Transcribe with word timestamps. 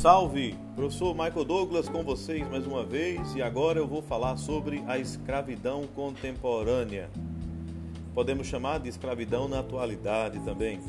Salve! 0.00 0.56
Professor 0.76 1.12
Michael 1.12 1.44
Douglas 1.44 1.88
com 1.88 2.04
vocês 2.04 2.48
mais 2.48 2.64
uma 2.64 2.84
vez 2.84 3.34
e 3.34 3.42
agora 3.42 3.80
eu 3.80 3.86
vou 3.88 4.00
falar 4.00 4.36
sobre 4.36 4.80
a 4.86 4.96
escravidão 4.96 5.88
contemporânea. 5.88 7.10
Podemos 8.14 8.46
chamar 8.46 8.78
de 8.78 8.88
escravidão 8.88 9.48
na 9.48 9.58
atualidade 9.58 10.38
também. 10.44 10.80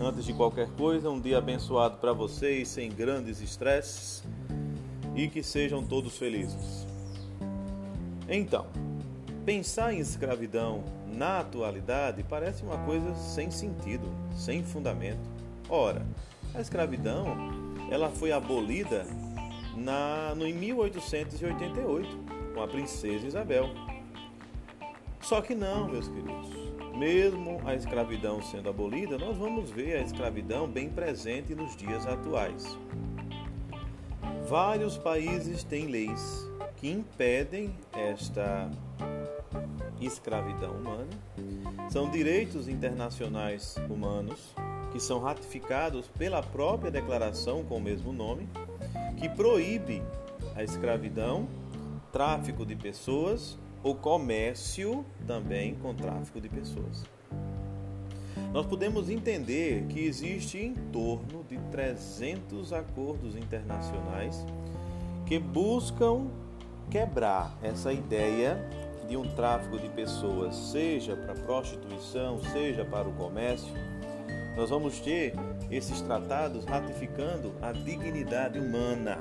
Antes 0.00 0.24
de 0.24 0.32
qualquer 0.32 0.70
coisa, 0.70 1.10
um 1.10 1.20
dia 1.20 1.36
abençoado 1.36 1.98
para 1.98 2.14
vocês, 2.14 2.68
sem 2.68 2.90
grandes 2.90 3.42
estresses 3.42 4.24
e 5.14 5.28
que 5.28 5.42
sejam 5.42 5.84
todos 5.84 6.16
felizes. 6.16 6.86
Então, 8.26 8.64
pensar 9.44 9.92
em 9.92 9.98
escravidão 9.98 10.82
na 11.06 11.40
atualidade 11.40 12.22
parece 12.22 12.62
uma 12.62 12.78
coisa 12.86 13.14
sem 13.16 13.50
sentido, 13.50 14.08
sem 14.34 14.64
fundamento. 14.64 15.28
Ora, 15.68 16.06
a 16.54 16.60
escravidão 16.62 17.65
ela 17.90 18.10
foi 18.10 18.32
abolida 18.32 19.06
na, 19.76 20.34
no, 20.34 20.46
em 20.46 20.54
1888 20.54 22.08
com 22.54 22.62
a 22.62 22.68
princesa 22.68 23.26
Isabel. 23.26 23.68
Só 25.20 25.40
que 25.40 25.54
não, 25.54 25.88
meus 25.88 26.08
queridos. 26.08 26.48
Mesmo 26.96 27.60
a 27.66 27.74
escravidão 27.74 28.40
sendo 28.40 28.70
abolida, 28.70 29.18
nós 29.18 29.36
vamos 29.36 29.70
ver 29.70 29.96
a 29.96 30.02
escravidão 30.02 30.66
bem 30.66 30.88
presente 30.88 31.54
nos 31.54 31.76
dias 31.76 32.06
atuais. 32.06 32.78
Vários 34.48 34.96
países 34.96 35.62
têm 35.64 35.86
leis 35.86 36.48
que 36.76 36.88
impedem 36.90 37.74
esta 37.92 38.70
escravidão 40.00 40.72
humana. 40.72 41.10
São 41.90 42.08
direitos 42.10 42.68
internacionais 42.68 43.76
humanos 43.90 44.54
que 44.96 45.02
são 45.02 45.20
ratificados 45.20 46.08
pela 46.08 46.42
própria 46.42 46.90
declaração 46.90 47.62
com 47.62 47.76
o 47.76 47.80
mesmo 47.80 48.14
nome, 48.14 48.48
que 49.18 49.28
proíbe 49.28 50.02
a 50.54 50.64
escravidão, 50.64 51.46
tráfico 52.10 52.64
de 52.64 52.74
pessoas 52.74 53.58
ou 53.82 53.94
comércio 53.94 55.04
também 55.26 55.74
com 55.74 55.94
tráfico 55.94 56.40
de 56.40 56.48
pessoas. 56.48 57.04
Nós 58.54 58.64
podemos 58.64 59.10
entender 59.10 59.84
que 59.90 60.00
existe 60.00 60.56
em 60.56 60.72
torno 60.72 61.44
de 61.46 61.58
300 61.70 62.72
acordos 62.72 63.36
internacionais 63.36 64.46
que 65.26 65.38
buscam 65.38 66.28
quebrar 66.90 67.54
essa 67.62 67.92
ideia 67.92 68.58
de 69.06 69.14
um 69.14 69.28
tráfico 69.34 69.78
de 69.78 69.90
pessoas, 69.90 70.56
seja 70.56 71.14
para 71.14 71.34
prostituição, 71.34 72.40
seja 72.50 72.82
para 72.82 73.06
o 73.06 73.12
comércio, 73.12 73.74
nós 74.56 74.70
vamos 74.70 74.98
ter 75.00 75.34
esses 75.70 76.00
tratados 76.00 76.64
ratificando 76.64 77.52
a 77.60 77.72
dignidade 77.72 78.58
humana. 78.58 79.18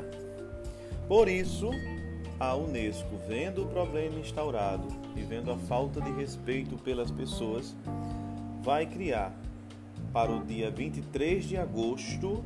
Por 1.10 1.28
isso, 1.28 1.70
a 2.40 2.56
Unesco, 2.56 3.18
vendo 3.28 3.64
o 3.64 3.68
problema 3.68 4.18
instaurado 4.18 4.88
e 5.16 5.22
vendo 5.22 5.52
a 5.52 5.58
falta 5.58 6.00
de 6.00 6.12
respeito 6.14 6.78
pelas 6.78 7.12
pessoas, 7.12 7.76
vai 8.64 8.86
criar 8.86 9.34
para 10.14 10.32
o 10.32 10.44
dia 10.44 10.72
23 10.72 11.44
de 11.44 11.58
agosto 11.58 12.44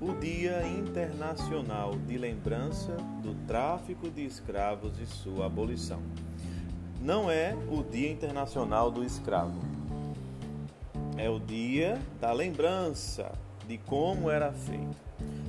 o 0.00 0.12
Dia 0.12 0.66
Internacional 0.66 1.94
de 2.06 2.18
Lembrança 2.18 2.96
do 3.22 3.34
Tráfico 3.46 4.10
de 4.10 4.26
Escravos 4.26 4.98
e 5.00 5.06
sua 5.06 5.46
abolição. 5.46 6.02
Não 7.00 7.30
é 7.30 7.56
o 7.70 7.82
Dia 7.82 8.10
Internacional 8.10 8.90
do 8.90 9.04
Escravo 9.04 9.75
é 11.16 11.30
o 11.30 11.38
dia 11.38 11.98
da 12.20 12.32
lembrança 12.32 13.32
de 13.66 13.78
como 13.78 14.30
era 14.30 14.52
feito. 14.52 14.96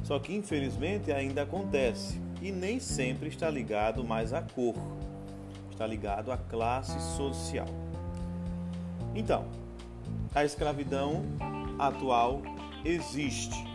Só 0.04 0.18
que 0.20 0.34
infelizmente 0.34 1.12
ainda 1.12 1.44
acontece 1.44 2.20
e 2.42 2.52
nem 2.52 2.80
sempre 2.80 3.28
está 3.30 3.50
ligado 3.50 4.04
mais 4.04 4.34
à 4.34 4.42
cor, 4.42 4.76
está 5.72 5.86
ligado 5.86 6.32
à 6.32 6.38
classe 6.38 7.00
social. 7.18 7.68
Então, 9.14 9.46
a 10.34 10.46
escravidão 10.46 11.24
atual 11.78 12.42
existe. 12.86 13.66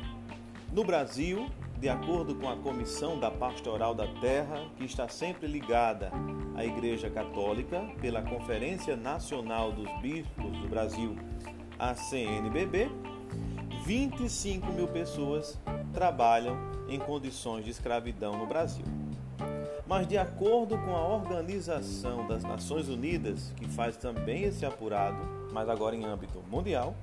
No 0.72 0.84
Brasil, 0.84 1.50
de 1.78 1.88
acordo 1.88 2.34
com 2.36 2.48
a 2.48 2.56
Comissão 2.56 3.18
da 3.18 3.30
Pastoral 3.30 3.94
da 3.94 4.06
Terra, 4.20 4.64
que 4.76 4.84
está 4.84 5.08
sempre 5.08 5.46
ligada 5.46 6.10
à 6.54 6.64
Igreja 6.64 7.10
Católica 7.10 7.82
pela 8.00 8.22
Conferência 8.22 8.96
Nacional 8.96 9.72
dos 9.72 9.90
Bispos 10.00 10.56
do 10.58 10.68
Brasil 10.68 11.16
a 11.82 11.96
CNBB, 11.96 12.88
25 13.84 14.72
mil 14.72 14.86
pessoas 14.86 15.58
trabalham 15.92 16.56
em 16.88 16.96
condições 16.96 17.64
de 17.64 17.72
escravidão 17.72 18.38
no 18.38 18.46
Brasil. 18.46 18.84
Mas, 19.84 20.06
de 20.06 20.16
acordo 20.16 20.78
com 20.78 20.94
a 20.94 21.04
Organização 21.04 22.24
das 22.28 22.44
Nações 22.44 22.88
Unidas, 22.88 23.52
que 23.56 23.66
faz 23.68 23.96
também 23.96 24.44
esse 24.44 24.64
apurado, 24.64 25.18
mas 25.52 25.68
agora 25.68 25.96
em 25.96 26.04
âmbito 26.04 26.40
mundial, 26.48 26.94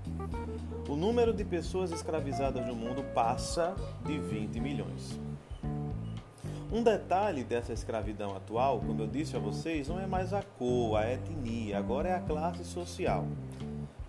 o 0.87 0.95
número 0.95 1.33
de 1.33 1.43
pessoas 1.43 1.91
escravizadas 1.91 2.65
no 2.65 2.73
mundo 2.73 3.03
passa 3.13 3.75
de 4.05 4.17
20 4.17 4.61
milhões. 4.61 5.19
Um 6.71 6.81
detalhe 6.81 7.43
dessa 7.43 7.73
escravidão 7.73 8.33
atual, 8.33 8.79
como 8.79 9.01
eu 9.01 9.07
disse 9.07 9.35
a 9.35 9.39
vocês, 9.39 9.89
não 9.89 9.99
é 9.99 10.07
mais 10.07 10.33
a 10.33 10.41
cor, 10.41 10.95
a 10.95 11.11
etnia, 11.11 11.77
agora 11.77 12.07
é 12.07 12.15
a 12.15 12.21
classe 12.21 12.63
social 12.63 13.27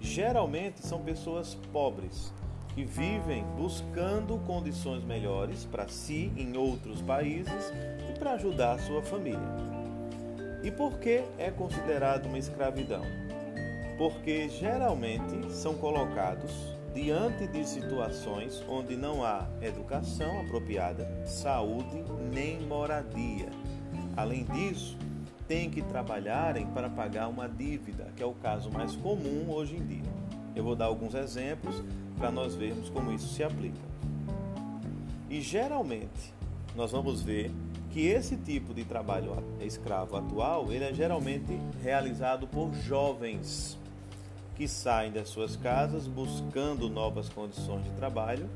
geralmente 0.01 0.85
são 0.85 1.03
pessoas 1.03 1.55
pobres 1.73 2.33
que 2.75 2.85
vivem 2.85 3.45
buscando 3.57 4.39
condições 4.47 5.05
melhores 5.05 5.65
para 5.65 5.89
si 5.89 6.33
em 6.37 6.57
outros 6.57 7.03
países 7.03 7.73
e 8.09 8.19
para 8.19 8.33
ajudar 8.33 8.73
a 8.73 8.79
sua 8.79 9.03
família. 9.03 9.39
E 10.63 10.71
por 10.71 10.99
que 10.99 11.23
é 11.39 11.51
considerado 11.51 12.27
uma 12.27 12.39
escravidão? 12.39 13.03
Porque 13.99 14.49
geralmente 14.49 15.53
são 15.53 15.75
colocados 15.75 16.53
diante 16.95 17.47
de 17.47 17.67
situações 17.67 18.63
onde 18.69 18.97
não 18.97 19.25
há 19.25 19.47
educação 19.63 20.41
apropriada, 20.41 21.09
saúde 21.27 22.05
nem 22.33 22.61
moradia. 22.61 23.49
Além 24.17 24.45
disso, 24.45 24.97
têm 25.51 25.69
que 25.69 25.83
trabalharem 25.83 26.65
para 26.69 26.89
pagar 26.89 27.27
uma 27.27 27.49
dívida, 27.49 28.07
que 28.17 28.23
é 28.23 28.27
o 28.27 28.35
caso 28.35 28.71
mais 28.71 28.95
comum 28.95 29.51
hoje 29.51 29.75
em 29.75 29.85
dia. 29.85 30.13
Eu 30.55 30.63
vou 30.63 30.77
dar 30.77 30.85
alguns 30.85 31.13
exemplos 31.13 31.83
para 32.17 32.31
nós 32.31 32.55
vermos 32.55 32.89
como 32.89 33.13
isso 33.13 33.35
se 33.35 33.43
aplica. 33.43 33.81
E 35.29 35.41
geralmente 35.41 36.33
nós 36.77 36.93
vamos 36.93 37.21
ver 37.21 37.51
que 37.91 38.07
esse 38.07 38.37
tipo 38.37 38.73
de 38.73 38.85
trabalho 38.85 39.43
escravo 39.61 40.17
atual, 40.17 40.71
ele 40.71 40.85
é 40.85 40.95
geralmente 40.95 41.59
realizado 41.83 42.47
por 42.47 42.73
jovens 42.73 43.77
que 44.55 44.69
saem 44.69 45.11
das 45.11 45.31
suas 45.31 45.57
casas 45.57 46.07
buscando 46.07 46.89
novas 46.89 47.29
condições 47.29 47.83
de 47.83 47.91
trabalho 47.91 48.49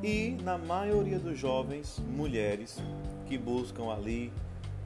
e 0.00 0.36
na 0.44 0.56
maioria 0.56 1.18
dos 1.18 1.36
jovens, 1.36 2.00
mulheres 2.08 2.80
que 3.26 3.36
buscam 3.36 3.90
ali 3.90 4.32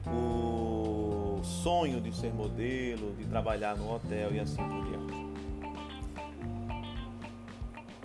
o 0.07 1.20
sonho 1.43 2.01
de 2.01 2.15
ser 2.15 2.33
modelo, 2.33 3.13
de 3.15 3.25
trabalhar 3.25 3.75
no 3.75 3.93
hotel 3.93 4.33
e 4.33 4.39
assim 4.39 4.61
por 4.63 4.85
diante. 4.85 5.31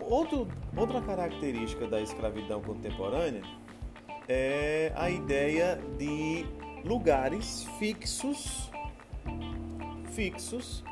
Outro, 0.00 0.46
outra 0.76 1.00
característica 1.00 1.86
da 1.86 2.00
escravidão 2.00 2.60
contemporânea 2.60 3.42
é 4.28 4.92
a 4.94 5.10
ideia 5.10 5.80
de 5.98 6.46
lugares 6.84 7.66
fixos, 7.78 8.70
fixos 10.12 10.84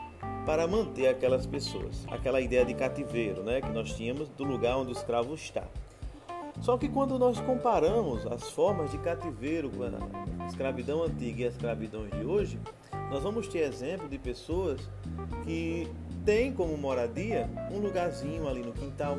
para 0.44 0.66
manter 0.66 1.08
aquelas 1.08 1.46
pessoas. 1.46 2.04
Aquela 2.08 2.40
ideia 2.40 2.64
de 2.64 2.74
cativeiro, 2.74 3.42
né, 3.42 3.60
que 3.60 3.70
nós 3.70 3.94
tínhamos 3.96 4.28
do 4.30 4.44
lugar 4.44 4.76
onde 4.76 4.90
o 4.90 4.92
escravo 4.92 5.34
está. 5.34 5.64
Só 6.60 6.78
que 6.78 6.88
quando 6.88 7.18
nós 7.18 7.40
comparamos 7.40 8.26
as 8.26 8.50
formas 8.50 8.90
de 8.90 8.98
cativeiro 8.98 9.70
com 9.70 9.82
a 9.84 10.46
escravidão 10.46 11.02
antiga 11.02 11.42
e 11.42 11.46
as 11.46 11.54
escravidões 11.54 12.10
de 12.12 12.24
hoje, 12.24 12.58
nós 13.10 13.22
vamos 13.22 13.48
ter 13.48 13.60
exemplo 13.60 14.08
de 14.08 14.18
pessoas 14.18 14.80
que 15.44 15.88
têm 16.24 16.52
como 16.52 16.76
moradia 16.76 17.48
um 17.70 17.78
lugarzinho 17.78 18.48
ali 18.48 18.62
no 18.62 18.72
quintal, 18.72 19.16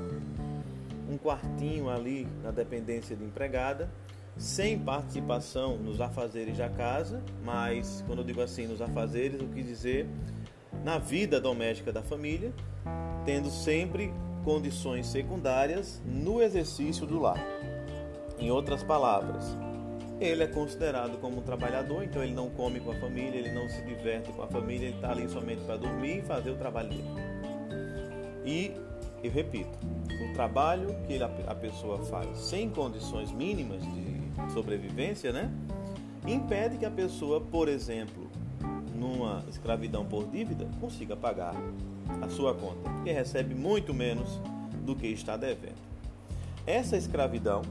um 1.09 1.17
quartinho 1.17 1.89
ali 1.89 2.27
na 2.43 2.51
dependência 2.51 3.15
de 3.15 3.23
empregada, 3.23 3.89
sem 4.37 4.77
participação 4.77 5.77
nos 5.77 6.01
afazeres 6.01 6.57
da 6.57 6.67
casa, 6.67 7.23
mas 7.43 8.03
quando 8.05 8.19
eu 8.19 8.25
digo 8.25 8.41
assim 8.41 8.67
nos 8.67 8.81
afazeres, 8.81 9.39
eu 9.39 9.47
quis 9.47 9.65
dizer 9.65 10.07
na 10.83 10.97
vida 10.97 11.39
doméstica 11.39 11.91
da 11.91 12.01
família, 12.01 12.51
tendo 13.23 13.49
sempre 13.49 14.13
condições 14.45 15.07
secundárias 15.07 15.99
no 16.05 16.39
exercício 16.39 17.07
do 17.07 17.19
lar. 17.19 17.43
Em 18.37 18.51
outras 18.51 18.83
palavras, 18.83 19.43
ele 20.21 20.43
é 20.43 20.47
considerado 20.47 21.19
como 21.19 21.39
um 21.39 21.41
trabalhador, 21.41 22.03
então 22.03 22.23
ele 22.23 22.33
não 22.33 22.49
come 22.51 22.79
com 22.79 22.91
a 22.91 22.95
família, 22.95 23.39
ele 23.39 23.51
não 23.51 23.67
se 23.67 23.81
diverte 23.81 24.31
com 24.31 24.43
a 24.43 24.47
família, 24.47 24.87
ele 24.87 24.95
está 24.95 25.09
ali 25.09 25.27
somente 25.27 25.61
para 25.63 25.77
dormir 25.77 26.19
e 26.19 26.21
fazer 26.21 26.51
o 26.51 26.55
trabalho 26.55 26.89
dele. 26.89 27.09
E 28.45 28.71
eu 29.23 29.31
repito, 29.31 29.75
o 30.29 30.33
trabalho 30.33 30.95
que 31.07 31.19
a 31.21 31.55
pessoa 31.55 31.97
faz 32.05 32.37
sem 32.37 32.69
condições 32.69 33.31
mínimas 33.31 33.81
de 33.81 34.53
sobrevivência, 34.53 35.33
né, 35.33 35.51
impede 36.27 36.77
que 36.77 36.85
a 36.85 36.91
pessoa, 36.91 37.41
por 37.41 37.67
exemplo, 37.67 38.29
numa 38.93 39.43
escravidão 39.49 40.05
por 40.05 40.27
dívida, 40.27 40.67
consiga 40.79 41.15
pagar 41.15 41.55
a 42.21 42.29
sua 42.29 42.53
conta, 42.53 42.89
porque 42.89 43.11
recebe 43.11 43.53
muito 43.53 43.93
menos 43.93 44.39
do 44.83 44.95
que 44.95 45.07
está 45.07 45.35
devendo. 45.37 45.83
Essa 46.65 46.97
escravidão 46.97 47.61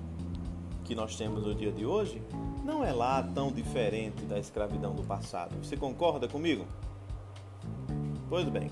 que 0.84 0.94
nós 0.94 1.16
temos 1.16 1.44
no 1.44 1.54
dia 1.54 1.72
de 1.72 1.84
hoje 1.84 2.22
não 2.64 2.84
é 2.84 2.92
lá 2.92 3.22
tão 3.22 3.50
diferente 3.50 4.22
da 4.24 4.38
escravidão 4.38 4.94
do 4.94 5.02
passado. 5.02 5.54
Você 5.62 5.76
concorda 5.76 6.28
comigo? 6.28 6.64
Pois 8.28 8.48
bem, 8.48 8.70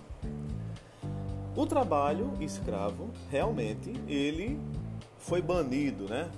o 1.55 1.67
trabalho 1.67 2.33
escravo, 2.41 3.11
realmente, 3.31 3.93
ele 4.09 4.59
foi 5.19 5.43
banido, 5.43 6.05
né? 6.09 6.31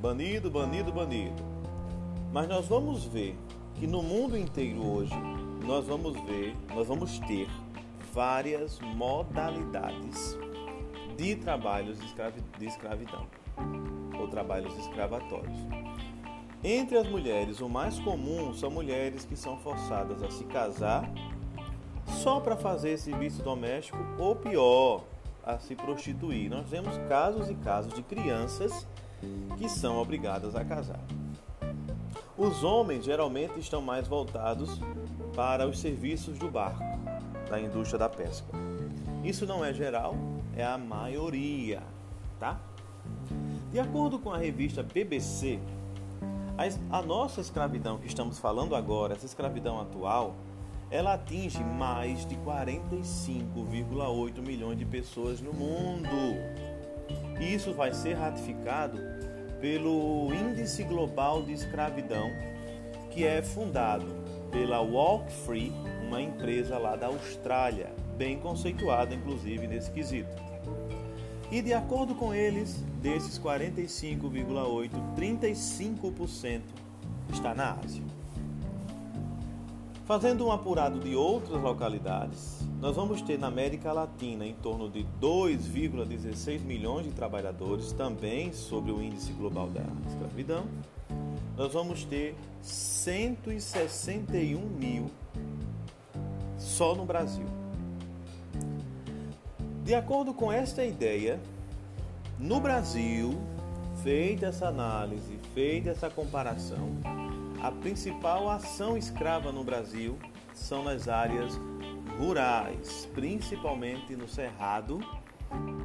Banido, 0.00 0.50
banido, 0.50 0.92
banido. 0.92 1.42
Mas 2.32 2.48
nós 2.48 2.66
vamos 2.66 3.04
ver 3.04 3.36
que 3.74 3.86
no 3.86 4.02
mundo 4.02 4.36
inteiro 4.36 4.86
hoje, 4.86 5.14
nós 5.66 5.86
vamos 5.86 6.12
ver, 6.24 6.54
nós 6.74 6.86
vamos 6.86 7.18
ter 7.20 7.48
várias 8.12 8.78
modalidades 8.80 10.38
de 11.16 11.36
trabalhos 11.36 11.98
de 12.58 12.66
escravidão 12.66 13.26
ou 14.18 14.28
trabalhos 14.28 14.76
escravatórios. 14.78 15.58
Entre 16.62 16.98
as 16.98 17.08
mulheres, 17.08 17.60
o 17.60 17.68
mais 17.68 17.98
comum 17.98 18.52
são 18.52 18.70
mulheres 18.70 19.24
que 19.24 19.36
são 19.36 19.56
forçadas 19.58 20.22
a 20.22 20.30
se 20.30 20.44
casar 20.44 21.10
só 22.22 22.40
para 22.40 22.56
fazer 22.56 22.98
serviço 22.98 23.42
doméstico 23.42 23.98
ou 24.18 24.36
pior, 24.36 25.04
a 25.44 25.58
se 25.58 25.74
prostituir. 25.74 26.50
Nós 26.50 26.68
vemos 26.68 26.96
casos 27.08 27.48
e 27.48 27.54
casos 27.54 27.94
de 27.94 28.02
crianças 28.02 28.86
que 29.56 29.68
são 29.68 29.96
obrigadas 29.98 30.54
a 30.54 30.64
casar. 30.64 31.00
Os 32.36 32.64
homens 32.64 33.04
geralmente 33.04 33.58
estão 33.58 33.82
mais 33.82 34.08
voltados 34.08 34.80
para 35.34 35.66
os 35.66 35.78
serviços 35.78 36.38
do 36.38 36.50
barco, 36.50 36.82
da 37.50 37.60
indústria 37.60 37.98
da 37.98 38.08
pesca. 38.08 38.46
Isso 39.24 39.44
não 39.44 39.64
é 39.64 39.74
geral, 39.74 40.14
é 40.56 40.64
a 40.64 40.78
maioria, 40.78 41.82
tá? 42.38 42.60
De 43.70 43.78
acordo 43.78 44.18
com 44.18 44.32
a 44.32 44.38
revista 44.38 44.82
BBC, 44.82 45.60
a 46.90 47.02
nossa 47.02 47.40
escravidão 47.40 47.98
que 47.98 48.06
estamos 48.06 48.38
falando 48.38 48.76
agora, 48.76 49.14
essa 49.14 49.26
escravidão 49.26 49.80
atual, 49.80 50.34
ela 50.90 51.14
atinge 51.14 51.62
mais 51.62 52.26
de 52.26 52.34
45,8 52.36 54.40
milhões 54.40 54.78
de 54.78 54.84
pessoas 54.84 55.40
no 55.40 55.52
mundo. 55.52 56.08
Isso 57.40 57.72
vai 57.72 57.94
ser 57.94 58.14
ratificado 58.14 58.98
pelo 59.60 60.32
Índice 60.34 60.82
Global 60.84 61.42
de 61.42 61.52
Escravidão, 61.52 62.30
que 63.10 63.24
é 63.24 63.42
fundado 63.42 64.06
pela 64.50 64.80
Walk 64.80 65.32
Free, 65.32 65.72
uma 66.10 66.20
empresa 66.20 66.76
lá 66.76 66.96
da 66.96 67.06
Austrália, 67.06 67.94
bem 68.18 68.36
conceituada 68.36 69.14
inclusive 69.14 69.68
nesse 69.68 69.92
quesito. 69.92 70.34
E 71.52 71.62
de 71.62 71.72
acordo 71.72 72.16
com 72.16 72.34
eles, 72.34 72.84
desses 73.00 73.38
45,8, 73.38 74.90
35% 75.16 76.62
está 77.32 77.54
na 77.54 77.74
Ásia. 77.74 78.02
Fazendo 80.04 80.44
um 80.44 80.50
apurado 80.50 80.98
de 80.98 81.14
outras 81.14 81.62
localidades, 81.62 82.58
nós 82.80 82.96
vamos 82.96 83.22
ter 83.22 83.38
na 83.38 83.46
América 83.46 83.92
Latina 83.92 84.44
em 84.44 84.54
torno 84.54 84.90
de 84.90 85.06
2,16 85.22 86.62
milhões 86.62 87.06
de 87.06 87.12
trabalhadores, 87.12 87.92
também 87.92 88.52
sobre 88.52 88.90
o 88.90 89.00
índice 89.00 89.30
global 89.32 89.68
da 89.68 89.84
escravidão. 90.08 90.64
Nós 91.56 91.72
vamos 91.72 92.04
ter 92.04 92.34
161 92.62 94.58
mil 94.60 95.08
só 96.60 96.94
no 96.94 97.04
Brasil. 97.04 97.46
De 99.82 99.94
acordo 99.94 100.34
com 100.34 100.52
esta 100.52 100.84
ideia, 100.84 101.40
no 102.38 102.60
Brasil, 102.60 103.40
feita 104.04 104.46
essa 104.46 104.68
análise, 104.68 105.38
feita 105.54 105.90
essa 105.90 106.10
comparação, 106.10 106.90
a 107.62 107.72
principal 107.72 108.48
ação 108.48 108.96
escrava 108.96 109.50
no 109.50 109.64
Brasil 109.64 110.16
são 110.54 110.84
nas 110.84 111.08
áreas 111.08 111.58
rurais, 112.18 113.08
principalmente 113.14 114.14
no 114.14 114.28
Cerrado 114.28 115.00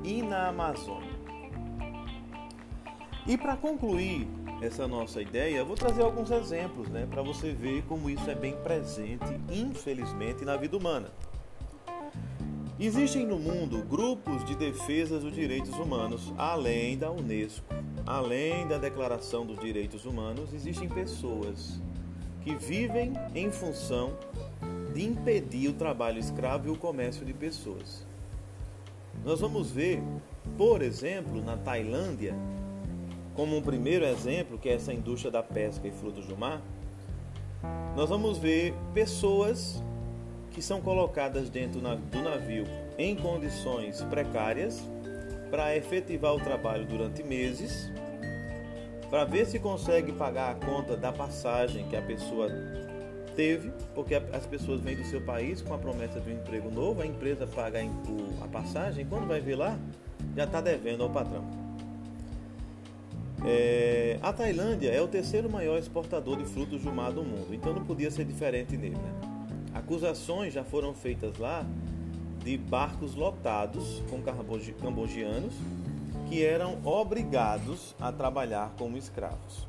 e 0.04 0.22
na 0.22 0.50
Amazônia. 0.50 1.16
E 3.26 3.38
para 3.38 3.56
concluir 3.56 4.28
essa 4.62 4.88
nossa 4.88 5.22
ideia, 5.22 5.64
vou 5.64 5.76
trazer 5.76 6.02
alguns 6.02 6.32
exemplos 6.32 6.88
né, 6.90 7.08
para 7.10 7.22
você 7.22 7.52
ver 7.52 7.84
como 7.84 8.10
isso 8.10 8.30
é 8.30 8.36
bem 8.36 8.56
presente, 8.64 9.26
infelizmente, 9.50 10.46
na 10.46 10.56
vida 10.56 10.78
humana. 10.78 11.10
Existem 12.80 13.26
no 13.26 13.40
mundo 13.40 13.84
grupos 13.84 14.44
de 14.44 14.56
defesa 14.56 15.18
dos 15.18 15.34
direitos 15.34 15.74
humanos, 15.80 16.34
além 16.38 16.98
da 16.98 17.10
Unesco. 17.10 17.74
Além 18.06 18.68
da 18.68 18.78
Declaração 18.78 19.46
dos 19.46 19.60
Direitos 19.60 20.06
Humanos, 20.06 20.54
existem 20.54 20.88
pessoas 20.88 21.82
que 22.44 22.54
vivem 22.54 23.14
em 23.34 23.52
função 23.52 24.14
de 24.94 25.04
impedir 25.04 25.70
o 25.70 25.74
trabalho 25.74 26.20
escravo 26.20 26.68
e 26.68 26.72
o 26.72 26.78
comércio 26.78 27.26
de 27.26 27.34
pessoas. 27.34 28.06
Nós 29.24 29.40
vamos 29.40 29.72
ver, 29.72 30.04
por 30.56 30.84
exemplo, 30.84 31.42
na 31.44 31.58
Tailândia, 31.58 32.36
como 33.36 33.58
um 33.58 33.62
primeiro 33.62 34.06
exemplo, 34.06 34.58
que 34.58 34.70
é 34.70 34.74
essa 34.74 34.94
indústria 34.94 35.32
da 35.32 35.44
pesca 35.44 35.88
e 35.88 35.92
frutos 35.92 36.26
do 36.26 36.38
mar, 36.38 36.62
nós 37.96 38.10
vamos 38.10 38.38
ver 38.38 38.74
pessoas 38.94 39.82
que 40.52 40.62
são 40.62 40.80
colocadas 40.82 41.50
dentro 41.50 41.82
do 41.82 42.22
navio 42.22 42.66
em 42.98 43.16
condições 43.16 44.02
precárias 44.04 44.82
para 45.50 45.76
efetivar 45.76 46.34
o 46.34 46.40
trabalho 46.40 46.86
durante 46.86 47.24
meses, 47.24 47.92
para 49.10 49.26
ver 49.26 49.46
se 49.46 49.60
consegue 49.60 50.12
pagar 50.14 50.52
a 50.52 50.56
conta 50.56 50.96
da 50.96 51.12
passagem 51.12 51.88
que 51.88 51.96
a 51.96 52.02
pessoa 52.02 52.50
teve, 53.36 53.72
porque 53.94 54.16
as 54.16 54.46
pessoas 54.46 54.80
vêm 54.80 54.96
do 54.96 55.04
seu 55.04 55.22
país 55.22 55.62
com 55.62 55.74
a 55.74 55.78
promessa 55.78 56.22
de 56.22 56.32
um 56.32 56.34
emprego 56.34 56.72
novo, 56.72 57.02
a 57.02 57.06
empresa 57.06 57.46
paga 57.46 57.80
a 58.42 58.48
passagem, 58.48 59.06
quando 59.06 59.28
vai 59.28 59.42
ver 59.42 59.56
lá, 59.56 59.78
já 60.36 60.46
está 60.46 60.62
devendo 60.62 61.04
ao 61.04 61.10
patrão. 61.10 61.65
É, 63.48 64.18
a 64.24 64.34
Tailândia 64.34 64.90
é 64.90 65.00
o 65.00 65.08
terceiro 65.08 65.48
maior 65.50 65.78
exportador 65.78 66.38
de 66.38 66.46
frutos 66.46 66.82
do 66.82 66.92
mar 66.92 67.12
do 67.12 67.24
mundo, 67.24 67.54
então 67.54 67.74
não 67.74 67.86
podia 67.86 68.10
ser 68.10 68.26
diferente 68.26 68.76
nele. 68.76 68.96
Né? 68.96 69.14
Acusações 69.74 70.52
já 70.52 70.64
foram 70.64 70.96
feitas 70.96 71.38
lá 71.38 71.64
de 72.44 72.58
barcos 72.58 73.14
lotados 73.14 74.02
com 74.10 74.22
cambogianos 74.82 75.54
que 76.28 76.44
eram 76.44 76.80
obrigados 76.84 77.96
a 78.00 78.12
trabalhar 78.12 78.74
como 78.80 78.98
escravos. 78.98 79.68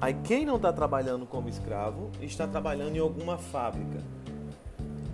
Aí 0.00 0.14
quem 0.24 0.46
não 0.46 0.56
está 0.56 0.72
trabalhando 0.72 1.26
como 1.26 1.48
escravo 1.48 2.10
está 2.22 2.46
trabalhando 2.46 2.96
em 2.96 3.00
alguma 3.00 3.36
fábrica 3.36 4.02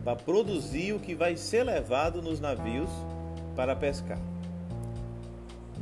para 0.05 0.17
produzir 0.17 0.93
o 0.93 1.01
que 1.01 1.15
vai 1.15 1.37
ser 1.37 1.65
levado 1.65 2.21
nos 2.21 2.41
navios 2.41 2.91
para 3.55 3.75
pescar. 3.75 4.32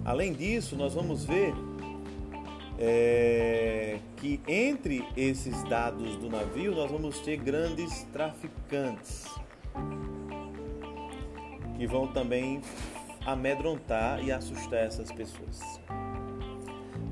Além 0.05 0.33
disso, 0.33 0.77
nós 0.77 0.95
vamos 0.95 1.25
ver 1.25 1.55
é, 2.79 3.99
que 4.17 4.41
entre 4.49 5.05
esses 5.17 5.63
dados 5.65 6.17
do 6.17 6.29
navio 6.31 6.75
nós 6.75 6.91
vamos 6.91 7.19
ter 7.21 7.37
grandes 7.37 8.05
traficantes 8.13 9.27
que 11.77 11.87
vão 11.87 12.07
também 12.09 12.61
amedrontar 13.25 14.25
e 14.25 14.33
assustar 14.33 14.81
essas 14.81 15.13
pessoas. 15.13 15.61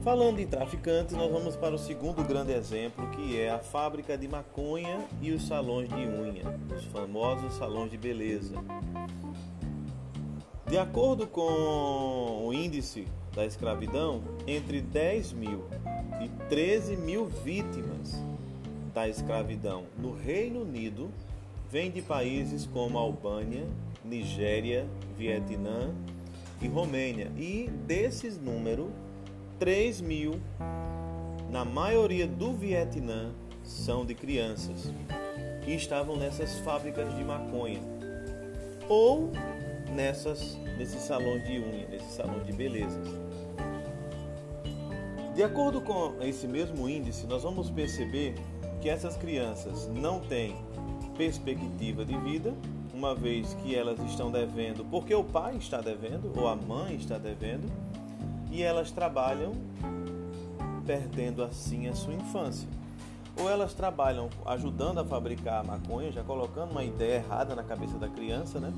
Falando 0.03 0.39
em 0.39 0.47
traficantes, 0.47 1.15
nós 1.15 1.31
vamos 1.31 1.57
para 1.57 1.75
o 1.75 1.79
segundo 1.79 2.25
grande 2.25 2.53
exemplo, 2.53 3.07
que 3.11 3.39
é 3.39 3.51
a 3.51 3.59
fábrica 3.59 4.17
de 4.17 4.29
maconha 4.29 5.05
e 5.21 5.33
os 5.33 5.47
salões 5.47 5.89
de 5.89 5.97
unha, 5.97 6.45
os 6.75 6.85
famosos 6.87 7.55
salões 7.55 7.91
de 7.91 7.99
beleza. 7.99 8.55
De 10.69 10.77
acordo 10.77 11.27
com 11.27 12.47
o 12.47 12.53
índice 12.53 13.07
da 13.35 13.47
escravidão, 13.47 14.23
entre 14.47 14.83
10 14.83 15.33
mil 15.33 15.65
e 16.21 16.29
13 16.47 16.95
mil 16.95 17.25
vítimas 17.25 18.23
da 18.93 19.09
escravidão 19.09 19.85
no 19.97 20.15
Reino 20.15 20.61
Unido 20.61 21.09
vêm 21.71 21.91
de 21.91 22.03
países 22.03 22.67
como 22.67 22.99
Albânia, 22.99 23.67
Nigéria, 24.05 24.87
Vietnã 25.17 25.95
e 26.61 26.69
Romênia. 26.69 27.33
E 27.39 27.71
desses 27.87 28.39
números, 28.39 28.91
3 29.59 30.03
mil, 30.03 30.39
na 31.51 31.65
maioria 31.65 32.27
do 32.27 32.53
Vietnã, 32.53 33.33
são 33.65 34.05
de 34.05 34.15
crianças 34.15 34.93
que 35.65 35.73
estavam 35.73 36.15
nessas 36.17 36.59
fábricas 36.59 37.15
de 37.17 37.25
maconha 37.25 37.81
ou 38.89 39.31
nessas, 39.95 40.57
nesses 40.77 41.03
salões 41.03 41.45
de 41.45 41.59
unha, 41.59 41.89
nesses 41.89 42.13
salões 42.13 42.47
de 42.47 42.53
belezas. 42.53 43.09
De 45.35 45.43
acordo 45.43 45.81
com 45.81 46.17
esse 46.21 46.49
mesmo 46.49 46.89
índice, 46.89 47.27
nós 47.27 47.43
vamos 47.43 47.71
perceber 47.71 48.35
que 48.81 48.89
essas 48.89 49.17
crianças 49.17 49.89
não 49.89 50.21
têm 50.21 50.57
perspectiva 51.17 52.05
de 52.05 52.17
vida, 52.19 52.55
uma 52.93 53.15
vez 53.15 53.55
que 53.55 53.75
elas 53.75 54.01
estão 54.01 54.31
devendo 54.31 54.85
porque 54.85 55.15
o 55.15 55.23
pai 55.23 55.57
está 55.57 55.81
devendo 55.81 56.33
ou 56.37 56.49
a 56.49 56.57
mãe 56.57 56.97
está 56.97 57.19
devendo, 57.19 57.71
e 58.51 58.63
elas 58.63 58.91
trabalham 58.91 59.53
perdendo 60.87 61.45
assim 61.45 61.87
a 61.87 61.95
sua 61.95 62.15
infância. 62.15 62.69
Ou 63.37 63.49
elas 63.49 63.75
trabalham 63.75 64.29
ajudando 64.47 64.99
a 64.99 65.05
fabricar 65.05 65.65
maconha, 65.65 66.11
já 66.11 66.25
colocando 66.25 66.73
uma 66.73 66.83
ideia 66.83 67.17
errada 67.17 67.55
na 67.55 67.63
cabeça 67.63 67.97
da 67.99 68.09
criança, 68.09 68.59
né? 68.59 68.73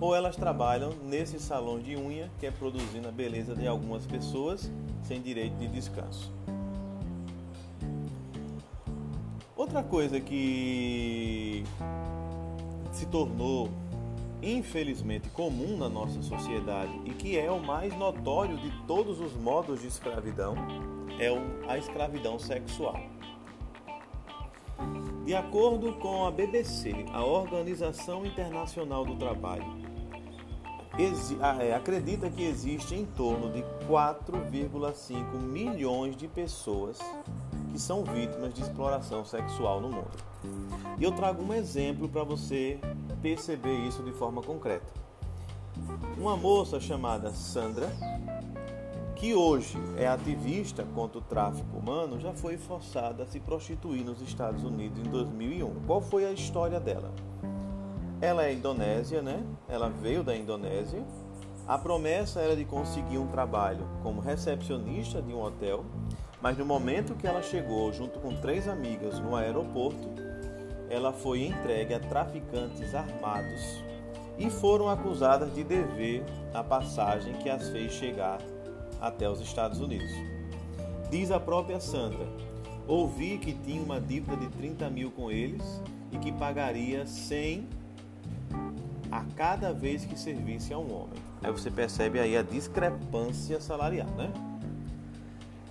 Ou 0.00 0.14
elas 0.14 0.34
trabalham 0.34 0.94
nesse 1.04 1.38
salão 1.38 1.78
de 1.78 1.94
unha 1.94 2.30
que 2.38 2.46
é 2.46 2.50
produzindo 2.50 3.06
a 3.06 3.12
beleza 3.12 3.54
de 3.54 3.66
algumas 3.66 4.06
pessoas 4.06 4.70
sem 5.02 5.20
direito 5.20 5.56
de 5.56 5.68
descanso. 5.68 6.32
Outra 9.54 9.82
coisa 9.82 10.18
que 10.18 11.62
se 12.92 13.06
tornou 13.06 13.68
infelizmente 14.42 15.28
comum 15.28 15.76
na 15.76 15.88
nossa 15.88 16.22
sociedade 16.22 16.92
e 17.04 17.10
que 17.10 17.38
é 17.38 17.50
o 17.50 17.60
mais 17.60 17.94
notório 17.96 18.56
de 18.56 18.70
todos 18.86 19.20
os 19.20 19.34
modos 19.34 19.82
de 19.82 19.88
escravidão 19.88 20.54
é 21.18 21.28
a 21.70 21.76
escravidão 21.76 22.38
sexual. 22.38 22.98
De 25.24 25.34
acordo 25.34 25.92
com 25.94 26.24
a 26.24 26.30
BBC, 26.30 27.04
a 27.12 27.22
Organização 27.22 28.24
Internacional 28.24 29.04
do 29.04 29.14
Trabalho, 29.16 29.79
acredita 31.74 32.28
que 32.28 32.42
existe 32.42 32.94
em 32.94 33.04
torno 33.04 33.50
de 33.50 33.62
4,5 33.88 35.34
milhões 35.40 36.16
de 36.16 36.28
pessoas 36.28 36.98
que 37.72 37.78
são 37.78 38.04
vítimas 38.04 38.52
de 38.52 38.62
exploração 38.62 39.24
sexual 39.24 39.80
no 39.80 39.88
mundo. 39.88 40.10
E 40.98 41.04
eu 41.04 41.12
trago 41.12 41.42
um 41.42 41.54
exemplo 41.54 42.08
para 42.08 42.24
você 42.24 42.78
perceber 43.22 43.76
isso 43.86 44.02
de 44.02 44.12
forma 44.12 44.42
concreta. 44.42 44.92
Uma 46.18 46.36
moça 46.36 46.80
chamada 46.80 47.30
Sandra, 47.30 47.88
que 49.16 49.34
hoje 49.34 49.78
é 49.96 50.06
ativista 50.06 50.84
contra 50.94 51.18
o 51.18 51.22
tráfico 51.22 51.76
humano, 51.76 52.18
já 52.18 52.32
foi 52.32 52.56
forçada 52.56 53.22
a 53.22 53.26
se 53.26 53.38
prostituir 53.40 54.04
nos 54.04 54.20
Estados 54.20 54.64
Unidos 54.64 54.98
em 54.98 55.10
2001. 55.10 55.86
Qual 55.86 56.00
foi 56.00 56.26
a 56.26 56.32
história 56.32 56.80
dela? 56.80 57.12
Ela 58.20 58.46
é 58.46 58.52
indonésia, 58.52 59.22
né? 59.22 59.42
Ela 59.68 59.88
veio 59.88 60.22
da 60.22 60.36
Indonésia. 60.36 61.02
A 61.66 61.78
promessa 61.78 62.40
era 62.40 62.56
de 62.56 62.64
conseguir 62.64 63.18
um 63.18 63.28
trabalho 63.28 63.86
como 64.02 64.20
recepcionista 64.20 65.22
de 65.22 65.32
um 65.32 65.42
hotel 65.42 65.84
mas 66.40 66.56
no 66.56 66.64
momento 66.64 67.14
que 67.14 67.26
ela 67.26 67.42
chegou, 67.42 67.92
junto 67.92 68.18
com 68.18 68.34
três 68.34 68.66
amigas, 68.66 69.18
no 69.18 69.36
aeroporto, 69.36 70.08
ela 70.88 71.12
foi 71.12 71.44
entregue 71.44 71.94
a 71.94 72.00
traficantes 72.00 72.94
armados 72.94 73.84
e 74.38 74.48
foram 74.48 74.88
acusadas 74.88 75.54
de 75.54 75.62
dever 75.62 76.24
a 76.54 76.64
passagem 76.64 77.34
que 77.34 77.50
as 77.50 77.68
fez 77.68 77.92
chegar 77.92 78.40
até 79.00 79.28
os 79.28 79.40
Estados 79.40 79.80
Unidos. 79.80 80.10
Diz 81.10 81.30
a 81.30 81.38
própria 81.38 81.78
Sandra: 81.78 82.26
Ouvi 82.88 83.36
que 83.36 83.52
tinha 83.52 83.82
uma 83.82 84.00
dívida 84.00 84.36
de 84.36 84.48
30 84.48 84.88
mil 84.88 85.10
com 85.10 85.30
eles 85.30 85.82
e 86.10 86.16
que 86.18 86.32
pagaria 86.32 87.06
100 87.06 87.68
a 89.10 89.24
cada 89.36 89.72
vez 89.72 90.04
que 90.04 90.18
servisse 90.18 90.72
a 90.72 90.78
um 90.78 90.92
homem. 90.92 91.22
Aí 91.42 91.50
você 91.50 91.70
percebe 91.70 92.20
aí 92.20 92.36
a 92.36 92.42
discrepância 92.42 93.60
salarial, 93.60 94.08
né? 94.10 94.32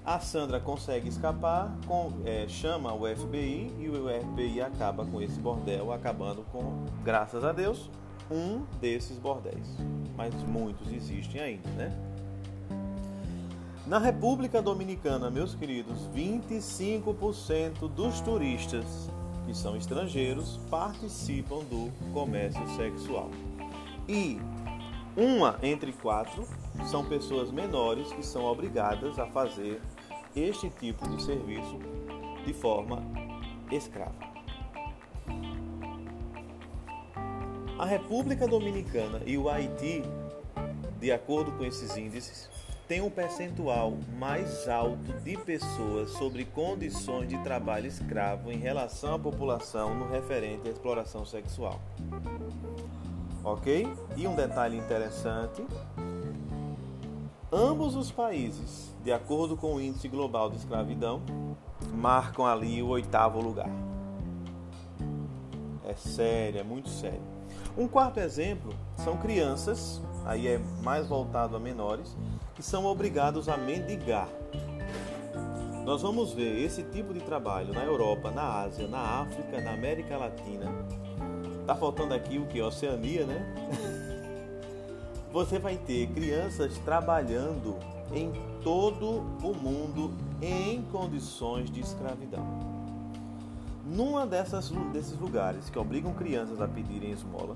A 0.05 0.19
Sandra 0.19 0.59
consegue 0.59 1.07
escapar, 1.07 1.71
com, 1.85 2.11
é, 2.25 2.47
chama 2.47 2.93
o 2.93 3.05
FBI 3.05 3.71
e 3.77 3.89
o 3.89 4.07
FBI 4.07 4.61
acaba 4.61 5.05
com 5.05 5.21
esse 5.21 5.39
bordel, 5.39 5.93
acabando 5.93 6.43
com, 6.51 6.85
graças 7.03 7.43
a 7.43 7.51
Deus, 7.51 7.89
um 8.31 8.63
desses 8.81 9.17
bordéis. 9.17 9.67
Mas 10.17 10.33
muitos 10.43 10.91
existem 10.91 11.39
ainda, 11.39 11.69
né? 11.71 11.95
Na 13.85 13.97
República 13.97 14.61
Dominicana, 14.61 15.29
meus 15.29 15.55
queridos, 15.55 16.07
25% 16.15 17.87
dos 17.87 18.19
turistas 18.21 19.09
que 19.49 19.57
são 19.57 19.75
estrangeiros 19.75 20.59
participam 20.69 21.63
do 21.63 21.91
comércio 22.13 22.63
sexual. 22.75 23.31
E 24.07 24.37
uma 25.17 25.57
entre 25.63 25.91
quatro 25.91 26.47
são 26.85 27.03
pessoas 27.03 27.49
menores 27.49 28.13
que 28.13 28.23
são 28.23 28.45
obrigadas 28.45 29.17
a 29.17 29.25
fazer 29.25 29.81
este 30.35 30.69
tipo 30.69 31.07
de 31.09 31.23
serviço 31.23 31.79
de 32.45 32.53
forma 32.53 33.01
escrava. 33.71 34.29
A 37.79 37.85
República 37.85 38.47
Dominicana 38.47 39.19
e 39.25 39.35
o 39.35 39.49
Haiti, 39.49 40.03
de 40.99 41.11
acordo 41.11 41.51
com 41.53 41.65
esses 41.65 41.97
índices, 41.97 42.47
têm 42.89 43.01
um 43.01 43.09
percentual 43.09 43.93
mais 44.17 44.67
alto 44.67 45.13
de 45.23 45.37
pessoas 45.37 46.09
sobre 46.09 46.43
condições 46.43 47.29
de 47.29 47.37
trabalho 47.43 47.85
escravo 47.85 48.51
em 48.51 48.57
relação 48.57 49.13
à 49.13 49.19
população 49.19 49.93
no 49.93 50.09
referente 50.09 50.67
à 50.67 50.71
exploração 50.71 51.23
sexual. 51.23 51.79
Ok? 53.43 53.87
E 54.17 54.27
um 54.27 54.35
detalhe 54.35 54.77
interessante 54.77 55.63
Ambos 57.51 57.95
os 57.95 58.11
países, 58.11 58.93
de 59.03 59.11
acordo 59.11 59.57
com 59.57 59.73
o 59.73 59.81
Índice 59.81 60.07
Global 60.07 60.51
de 60.51 60.57
Escravidão, 60.57 61.19
marcam 61.95 62.45
ali 62.45 62.83
o 62.83 62.89
oitavo 62.89 63.41
lugar. 63.41 63.71
É 65.83 65.95
sério, 65.95 66.59
é 66.59 66.63
muito 66.63 66.89
sério. 66.89 67.21
Um 67.75 67.87
quarto 67.87 68.19
exemplo 68.19 68.71
são 68.97 69.17
crianças, 69.17 69.99
aí 70.25 70.47
é 70.47 70.59
mais 70.83 71.07
voltado 71.07 71.55
a 71.55 71.59
menores, 71.59 72.15
que 72.59 72.65
são 72.65 72.85
obrigados 72.85 73.47
a 73.47 73.55
mendigar. 73.55 74.27
Nós 75.85 76.01
vamos 76.01 76.33
ver 76.33 76.61
esse 76.61 76.83
tipo 76.83 77.13
de 77.13 77.21
trabalho 77.21 77.73
na 77.73 77.85
Europa, 77.85 78.31
na 78.31 78.63
Ásia, 78.63 78.85
na 78.85 78.99
África, 78.99 79.61
na 79.61 79.71
América 79.71 80.17
Latina. 80.17 80.69
Tá 81.65 81.73
faltando 81.73 82.13
aqui 82.13 82.37
o 82.37 82.45
que? 82.47 82.61
Oceania, 82.61 83.25
né? 83.25 83.55
você 85.31 85.57
vai 85.57 85.77
ter 85.77 86.07
crianças 86.07 86.77
trabalhando 86.79 87.77
em 88.13 88.33
todo 88.61 89.21
o 89.41 89.55
mundo 89.55 90.11
em 90.41 90.81
condições 90.91 91.71
de 91.71 91.79
escravidão. 91.79 92.45
Numa 93.85 94.27
dessas, 94.27 94.69
desses 94.91 95.17
lugares 95.17 95.69
que 95.69 95.79
obrigam 95.79 96.13
crianças 96.13 96.59
a 96.59 96.67
pedirem 96.67 97.11
esmola, 97.11 97.55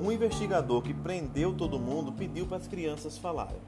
um 0.00 0.10
investigador 0.10 0.80
que 0.80 0.94
prendeu 0.94 1.52
todo 1.52 1.78
mundo 1.78 2.10
pediu 2.10 2.46
para 2.46 2.56
as 2.56 2.66
crianças 2.66 3.18
falarem. 3.18 3.60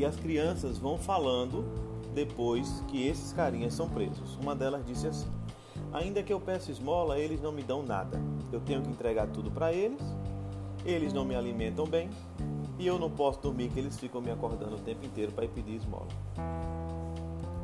E 0.00 0.04
as 0.04 0.16
crianças 0.16 0.78
vão 0.78 0.96
falando 0.96 1.62
depois 2.14 2.82
que 2.88 3.06
esses 3.06 3.32
carinhas 3.34 3.74
são 3.74 3.86
presos. 3.86 4.34
Uma 4.42 4.54
delas 4.54 4.84
disse 4.84 5.06
assim: 5.06 5.28
Ainda 5.92 6.22
que 6.22 6.32
eu 6.32 6.40
peça 6.40 6.70
esmola, 6.70 7.18
eles 7.18 7.40
não 7.40 7.52
me 7.52 7.62
dão 7.62 7.82
nada. 7.82 8.18
Eu 8.50 8.60
tenho 8.60 8.80
que 8.80 8.88
entregar 8.88 9.28
tudo 9.28 9.50
para 9.50 9.72
eles 9.72 10.00
eles 10.84 11.12
não 11.12 11.24
me 11.24 11.34
alimentam 11.34 11.86
bem 11.86 12.08
e 12.78 12.86
eu 12.86 12.98
não 12.98 13.10
posso 13.10 13.40
dormir 13.40 13.68
que 13.68 13.78
eles 13.78 13.98
ficam 13.98 14.20
me 14.20 14.30
acordando 14.30 14.76
o 14.76 14.80
tempo 14.80 15.04
inteiro 15.04 15.32
para 15.32 15.44
ir 15.44 15.48
pedir 15.48 15.76
esmola. 15.76 16.08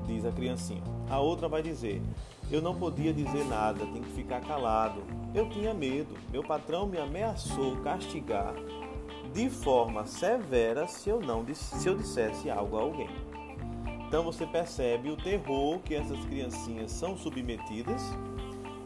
Diz 0.07 0.25
a 0.25 0.31
criancinha. 0.31 0.83
A 1.09 1.19
outra 1.19 1.49
vai 1.49 1.63
dizer: 1.63 2.03
Eu 2.51 2.61
não 2.61 2.75
podia 2.75 3.13
dizer 3.13 3.45
nada, 3.47 3.81
tenho 3.87 4.05
que 4.05 4.13
ficar 4.13 4.41
calado. 4.43 5.03
Eu 5.35 5.49
tinha 5.49 5.73
medo. 5.75 6.15
Meu 6.31 6.45
patrão 6.45 6.87
me 6.87 6.99
ameaçou 6.99 7.77
castigar 7.79 8.55
de 9.37 9.51
forma 9.51 10.07
severa 10.07 10.89
se 10.89 11.11
eu 11.11 11.21
não 11.21 11.45
se 11.53 11.87
eu 11.87 11.95
dissesse 11.95 12.49
algo 12.49 12.79
a 12.79 12.81
alguém. 12.81 13.11
Então 14.09 14.25
você 14.25 14.47
percebe 14.47 15.11
o 15.11 15.17
terror 15.17 15.79
que 15.81 15.95
essas 15.95 16.19
criancinhas 16.25 16.91
são 16.91 17.19
submetidas 17.19 18.01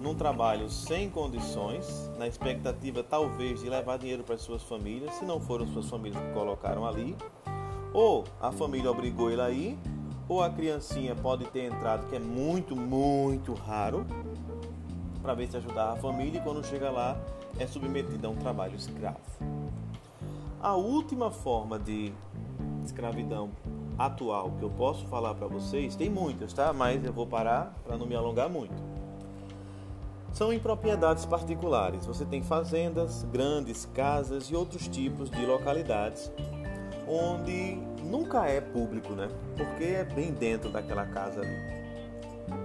num 0.01 0.13
trabalho 0.13 0.69
sem 0.69 1.09
condições, 1.09 2.11
na 2.19 2.27
expectativa 2.27 3.01
talvez 3.01 3.61
de 3.61 3.71
levar 3.71 3.97
dinheiro 3.97 4.25
para 4.25 4.37
suas 4.37 4.65
famílias, 4.65 5.15
se 5.15 5.25
não 5.25 5.39
foram 5.39 5.69
suas 5.69 5.89
famílias 5.89 6.21
que 6.21 6.33
colocaram 6.33 6.85
ali, 6.85 7.15
ou 7.93 8.25
a 8.41 8.51
família 8.51 8.91
obrigou 8.91 9.31
ele 9.31 9.43
a 9.43 9.51
ir, 9.51 9.79
ou 10.29 10.43
a 10.43 10.51
criancinha 10.51 11.15
pode 11.15 11.45
ter 11.45 11.67
entrado, 11.67 12.09
que 12.09 12.17
é 12.17 12.19
muito, 12.19 12.75
muito 12.75 13.55
raro, 13.55 14.05
para 15.23 15.33
ver 15.33 15.47
se 15.47 15.57
ajudar 15.59 15.93
a 15.93 15.97
família 15.97 16.41
e 16.41 16.43
quando 16.43 16.67
chega 16.67 16.91
lá 16.91 17.17
é 17.57 17.69
submetida 17.69 18.27
a 18.27 18.31
um 18.31 18.37
trabalho 18.37 18.75
escravo. 18.75 19.70
A 20.61 20.75
última 20.75 21.31
forma 21.31 21.79
de 21.79 22.13
escravidão 22.85 23.51
atual 23.99 24.53
que 24.59 24.63
eu 24.63 24.71
posso 24.71 25.07
falar 25.07 25.35
para 25.35 25.47
vocês, 25.47 25.97
tem 25.97 26.11
muitas, 26.11 26.53
tá? 26.53 26.73
Mas 26.73 27.05
eu 27.05 27.13
vou 27.13 27.27
parar 27.27 27.75
para 27.85 27.97
não 27.97 28.07
me 28.07 28.15
alongar 28.15 28.49
muito 28.49 28.91
são 30.33 30.53
em 30.53 30.59
propriedades 30.59 31.27
particulares. 31.27 32.07
Você 32.07 32.25
tem 32.25 32.43
fazendas, 32.43 33.25
grandes 33.33 33.85
casas 33.87 34.45
e 34.45 34.55
outros 34.55 34.89
tipos 34.89 35.31
de 35.31 35.45
localidades 35.45 36.31
onde 37.07 37.75
nunca 38.05 38.47
é 38.47 38.61
público, 38.61 39.13
né? 39.13 39.29
Porque 39.57 39.85
é 39.85 40.05
bem 40.05 40.33
dentro 40.33 40.71
daquela 40.71 41.05
casa 41.07 41.41
ali. 41.41 41.81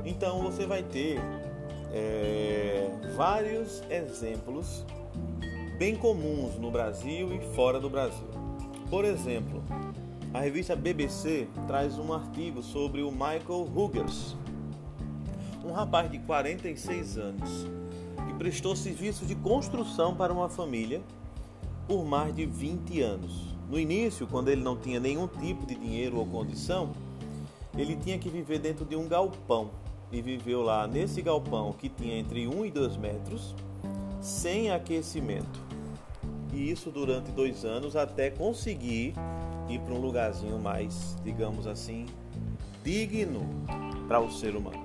Então 0.06 0.42
você 0.42 0.66
vai 0.68 0.84
ter 0.84 1.20
é, 1.92 2.88
vários 3.16 3.82
exemplos 3.90 4.86
bem 5.78 5.94
comuns 5.94 6.56
no 6.58 6.72
Brasil 6.72 7.34
e 7.34 7.40
fora 7.54 7.82
do 7.82 7.90
Brasil. 7.90 8.28
Por 8.90 9.04
exemplo, 9.04 9.62
a 10.34 10.40
revista 10.40 10.74
BBC 10.74 11.50
traz 11.68 12.00
um 12.00 12.14
artigo 12.14 12.64
sobre 12.64 13.02
o 13.02 13.12
Michael 13.12 13.68
Huggers, 13.76 14.38
um 15.66 15.74
rapaz 15.74 16.10
de 16.10 16.20
46 16.20 17.18
anos 17.18 17.68
que 18.26 18.34
prestou 18.36 18.74
serviço 18.74 19.26
de 19.26 19.36
construção 19.36 20.16
para 20.16 20.32
uma 20.32 20.48
família 20.48 21.02
por 21.86 22.06
mais 22.06 22.34
de 22.34 22.46
20 22.46 23.02
anos. 23.02 23.54
No 23.70 23.78
início, 23.78 24.26
quando 24.28 24.48
ele 24.48 24.62
não 24.62 24.78
tinha 24.78 25.00
nenhum 25.00 25.28
tipo 25.28 25.66
de 25.66 25.76
dinheiro 25.76 26.18
ou 26.18 26.26
condição, 26.26 26.92
ele 27.78 27.98
tinha 27.98 28.18
que 28.18 28.30
viver 28.30 28.60
dentro 28.60 28.86
de 28.86 28.96
um 28.96 29.10
galpão 29.10 29.72
e 30.10 30.22
viveu 30.22 30.62
lá 30.62 30.88
nesse 30.88 31.22
galpão 31.22 31.74
que 31.74 31.90
tinha 31.90 32.18
entre 32.18 32.48
1 32.48 32.66
e 32.66 32.72
2 32.72 32.96
metros, 32.96 33.54
sem 34.26 34.72
aquecimento. 34.72 35.64
E 36.52 36.72
isso 36.72 36.90
durante 36.90 37.32
dois 37.32 37.64
anos 37.64 37.96
até 37.96 38.32
conseguir 38.32 39.14
ir 39.70 39.80
para 39.80 39.94
um 39.94 40.00
lugarzinho 40.00 40.58
mais, 40.58 41.16
digamos 41.24 41.68
assim, 41.68 42.08
digno 42.84 43.42
para 44.08 44.20
o 44.20 44.32
ser 44.32 44.56
humano. 44.56 44.84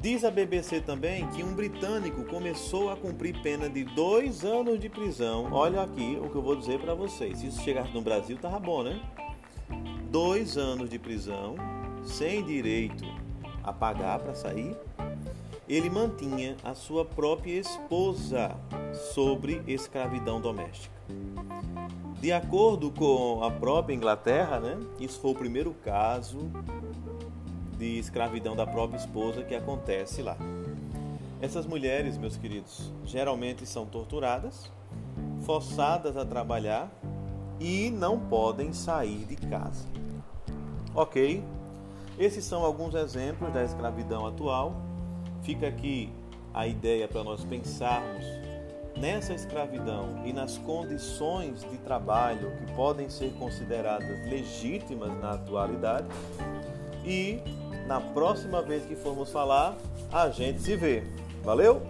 Diz 0.00 0.24
a 0.24 0.30
BBC 0.30 0.80
também 0.80 1.26
que 1.28 1.44
um 1.44 1.54
britânico 1.54 2.24
começou 2.24 2.90
a 2.90 2.96
cumprir 2.96 3.40
pena 3.40 3.70
de 3.70 3.84
dois 3.84 4.44
anos 4.44 4.80
de 4.80 4.88
prisão. 4.88 5.48
Olha 5.52 5.82
aqui 5.82 6.18
o 6.20 6.28
que 6.28 6.34
eu 6.34 6.42
vou 6.42 6.56
dizer 6.56 6.80
para 6.80 6.92
vocês. 6.92 7.38
Se 7.38 7.46
isso 7.46 7.62
chegasse 7.62 7.92
no 7.94 8.02
Brasil, 8.02 8.36
tava 8.36 8.58
bom, 8.58 8.82
né? 8.82 9.00
Dois 10.10 10.58
anos 10.58 10.90
de 10.90 10.98
prisão, 10.98 11.54
sem 12.04 12.44
direito 12.44 13.04
a 13.62 13.72
pagar 13.72 14.18
para 14.18 14.34
sair. 14.34 14.76
Ele 15.68 15.88
mantinha 15.88 16.56
a 16.62 16.74
sua 16.74 17.04
própria 17.04 17.58
esposa 17.58 18.54
sobre 19.14 19.62
escravidão 19.66 20.40
doméstica. 20.40 20.94
De 22.20 22.32
acordo 22.32 22.90
com 22.90 23.42
a 23.42 23.50
própria 23.50 23.94
Inglaterra, 23.94 24.60
né, 24.60 24.78
isso 25.00 25.20
foi 25.20 25.32
o 25.32 25.34
primeiro 25.34 25.74
caso 25.84 26.50
de 27.78 27.98
escravidão 27.98 28.54
da 28.54 28.66
própria 28.66 28.98
esposa 28.98 29.42
que 29.42 29.54
acontece 29.54 30.22
lá. 30.22 30.36
Essas 31.40 31.66
mulheres, 31.66 32.16
meus 32.16 32.36
queridos, 32.36 32.90
geralmente 33.04 33.66
são 33.66 33.84
torturadas, 33.84 34.70
forçadas 35.44 36.16
a 36.16 36.24
trabalhar 36.24 36.90
e 37.60 37.90
não 37.90 38.18
podem 38.18 38.72
sair 38.72 39.26
de 39.26 39.36
casa. 39.36 39.86
Ok? 40.94 41.44
Esses 42.18 42.44
são 42.44 42.64
alguns 42.64 42.94
exemplos 42.94 43.52
da 43.52 43.64
escravidão 43.64 44.26
atual. 44.26 44.74
Fica 45.44 45.68
aqui 45.68 46.10
a 46.54 46.66
ideia 46.66 47.06
para 47.06 47.22
nós 47.22 47.44
pensarmos 47.44 48.24
nessa 48.96 49.34
escravidão 49.34 50.22
e 50.24 50.32
nas 50.32 50.56
condições 50.56 51.60
de 51.70 51.76
trabalho 51.78 52.50
que 52.56 52.72
podem 52.72 53.10
ser 53.10 53.30
consideradas 53.34 54.26
legítimas 54.26 55.12
na 55.20 55.32
atualidade. 55.32 56.06
E 57.04 57.40
na 57.86 58.00
próxima 58.00 58.62
vez 58.62 58.86
que 58.86 58.96
formos 58.96 59.30
falar, 59.30 59.76
a 60.10 60.30
gente 60.30 60.62
se 60.62 60.76
vê. 60.76 61.02
Valeu? 61.42 61.82